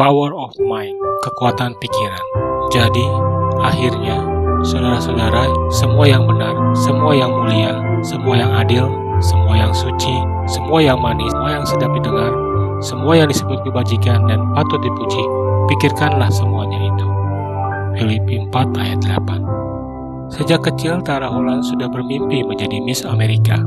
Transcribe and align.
power 0.00 0.32
of 0.32 0.48
mind, 0.56 0.96
kekuatan 1.20 1.76
pikiran. 1.76 2.24
Jadi, 2.72 3.04
akhirnya, 3.60 4.16
saudara-saudara, 4.64 5.44
semua 5.68 6.08
yang 6.08 6.24
benar, 6.24 6.56
semua 6.72 7.12
yang 7.12 7.28
mulia, 7.28 7.76
semua 8.00 8.32
yang 8.40 8.48
adil, 8.48 8.88
semua 9.20 9.60
yang 9.60 9.76
suci, 9.76 10.16
semua 10.48 10.80
yang 10.80 10.96
manis, 10.96 11.28
semua 11.36 11.60
yang 11.60 11.66
sedap 11.68 11.92
didengar, 11.92 12.32
semua 12.80 13.12
yang 13.12 13.28
disebut 13.28 13.60
kebajikan 13.60 14.24
dan 14.24 14.40
patut 14.56 14.80
dipuji, 14.80 15.20
pikirkanlah 15.68 16.32
semuanya 16.32 16.80
itu. 16.80 17.06
Filipi 18.00 18.40
4 18.48 18.80
ayat 18.80 19.04
8 19.04 20.32
Sejak 20.32 20.64
kecil, 20.64 21.04
Tara 21.04 21.28
Holland 21.28 21.60
sudah 21.68 21.92
bermimpi 21.92 22.40
menjadi 22.40 22.80
Miss 22.80 23.04
Amerika. 23.04 23.60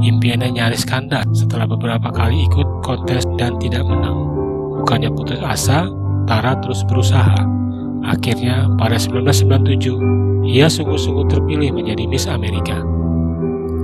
Impiannya 0.00 0.56
nyaris 0.56 0.88
kandas 0.88 1.28
setelah 1.36 1.68
beberapa 1.68 2.08
kali 2.08 2.48
ikut 2.48 2.80
kontes 2.80 3.28
dan 3.36 3.60
tidak 3.60 3.84
menang. 3.84 4.39
Bukannya 4.80 5.12
putus 5.12 5.40
asa, 5.44 5.84
Tara 6.24 6.56
terus 6.64 6.80
berusaha. 6.88 7.36
Akhirnya, 8.00 8.64
pada 8.80 8.96
1997, 8.96 10.46
ia 10.46 10.72
sungguh-sungguh 10.72 11.28
terpilih 11.28 11.76
menjadi 11.76 12.08
Miss 12.08 12.24
Amerika. 12.24 12.80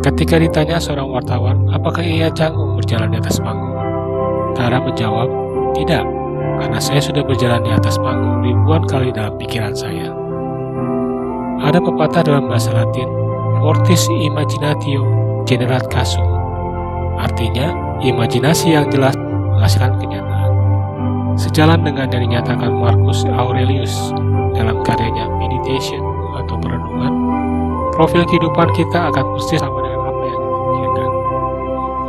Ketika 0.01 0.41
ditanya 0.41 0.81
seorang 0.81 1.11
wartawan, 1.11 1.69
apakah 1.69 2.01
ia 2.01 2.33
canggung 2.33 2.81
berjalan 2.81 3.13
di 3.13 3.19
atas 3.21 3.37
panggung? 3.43 3.77
Tara 4.57 4.81
menjawab, 4.81 5.29
tidak, 5.77 6.07
karena 6.63 6.81
saya 6.81 7.03
sudah 7.05 7.21
berjalan 7.21 7.61
di 7.61 7.71
atas 7.77 8.01
panggung 8.01 8.41
ribuan 8.41 8.89
kali 8.89 9.13
dalam 9.13 9.37
pikiran 9.37 9.77
saya. 9.77 10.09
Ada 11.61 11.77
pepatah 11.77 12.25
dalam 12.25 12.49
bahasa 12.49 12.73
Latin, 12.73 13.09
Fortis 13.61 14.09
imaginatio 14.09 15.03
generat 15.45 15.89
casum. 15.93 16.25
Artinya, 17.21 17.73
imajinasi 18.01 18.77
yang 18.77 18.87
jelas 18.93 19.17
menghasilkan 19.57 19.97
kenyataan. 19.99 20.36
Sejalan 21.37 21.85
dengan 21.85 22.09
yang 22.09 22.33
dinyatakan 22.33 22.73
Marcus 22.73 23.29
Aurelius 23.29 23.93
dalam 24.57 24.81
karyanya 24.81 25.29
Meditation 25.37 26.01
atau 26.33 26.57
Perenungan, 26.57 27.13
profil 27.93 28.25
kehidupan 28.25 28.73
kita 28.73 29.13
akan 29.13 29.25
pasti 29.37 29.61
sama 29.61 29.85
dengan 29.85 30.01
apa 30.01 30.23
yang 30.25 30.43
kita. 30.81 31.05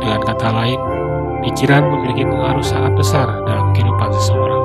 Dengan 0.00 0.20
kata 0.32 0.48
lain, 0.48 0.80
pikiran 1.44 1.82
memiliki 1.92 2.24
pengaruh 2.24 2.64
sangat 2.64 2.92
besar 2.96 3.28
dalam 3.44 3.68
kehidupan 3.76 4.08
seseorang. 4.16 4.64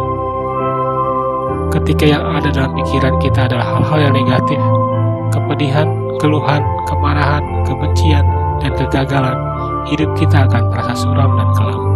Ketika 1.76 2.06
yang 2.08 2.24
ada 2.24 2.48
dalam 2.48 2.72
pikiran 2.72 3.20
kita 3.20 3.52
adalah 3.52 3.68
hal-hal 3.68 4.00
yang 4.00 4.16
negatif, 4.16 4.62
kepedihan, 5.36 5.92
keluhan, 6.24 6.64
kemarahan, 6.88 7.44
kebencian, 7.68 8.24
dan 8.64 8.72
kegagalan, 8.80 9.36
hidup 9.92 10.08
kita 10.16 10.48
akan 10.48 10.72
terasa 10.72 10.96
suram 10.96 11.36
dan 11.36 11.52
kelam. 11.60 11.93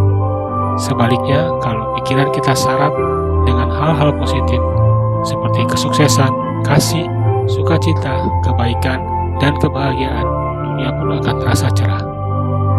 Sebaliknya, 0.78 1.50
kalau 1.66 1.90
pikiran 1.98 2.30
kita 2.30 2.54
syarat 2.54 2.94
dengan 3.50 3.74
hal-hal 3.74 4.14
positif 4.22 4.62
seperti 5.26 5.66
kesuksesan, 5.74 6.30
kasih, 6.62 7.10
sukacita, 7.50 8.22
kebaikan, 8.46 9.02
dan 9.42 9.58
kebahagiaan, 9.58 10.28
dunia 10.62 10.94
pun 11.02 11.18
akan 11.18 11.36
terasa 11.42 11.68
cerah. 11.74 12.06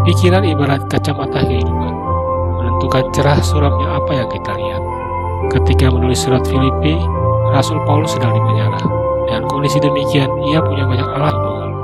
Pikiran 0.06 0.46
ibarat 0.46 0.86
kacamata 0.86 1.42
kehidupan, 1.42 1.94
menentukan 2.62 3.04
cerah 3.10 3.38
suramnya 3.42 3.98
apa 3.98 4.12
yang 4.14 4.28
kita 4.30 4.52
lihat. 4.54 4.82
Ketika 5.58 5.90
menulis 5.90 6.22
surat 6.22 6.46
Filipi, 6.46 6.94
Rasul 7.50 7.82
Paulus 7.82 8.14
sedang 8.14 8.30
di 8.30 8.40
penjara, 8.46 8.82
dan 9.26 9.42
kondisi 9.50 9.82
demikian 9.82 10.30
ia 10.46 10.62
punya 10.62 10.86
banyak 10.86 11.08
alat 11.18 11.34
mengeluh. 11.34 11.74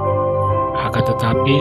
Akan 0.78 1.02
tetapi, 1.10 1.56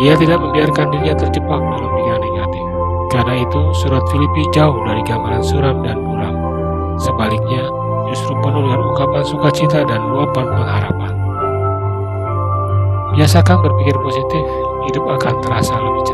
ia 0.00 0.16
tidak 0.16 0.40
membiarkan 0.40 0.88
dirinya 0.88 1.16
terjebak 1.20 1.60
dalam 1.60 1.90
pikiran 2.00 2.22
negatif. 2.24 2.64
Karena 3.10 3.42
itu, 3.42 3.62
surat 3.74 4.06
Filipi 4.08 4.42
jauh 4.54 4.78
dari 4.86 5.02
gambaran 5.02 5.42
suram 5.42 5.82
dan 5.82 5.98
buram. 5.98 6.34
Sebaliknya, 6.96 7.66
justru 8.08 8.32
penuh 8.38 8.62
dengan 8.64 8.80
ungkapan 8.86 9.22
sukacita 9.26 9.82
dan 9.84 10.00
luapan 10.14 10.46
pengharapan. 10.46 11.12
Biasakan 13.18 13.58
berpikir 13.66 13.98
positif, 13.98 14.44
hidup 14.86 15.04
akan 15.18 15.34
terasa 15.42 15.74
lebih 15.74 16.04